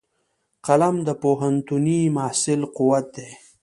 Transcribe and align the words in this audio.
قلم 0.65 0.95
د 1.07 1.09
پوهنتوني 1.21 2.01
محصل 2.15 2.61
قوت 2.75 3.05
دی 3.15 3.29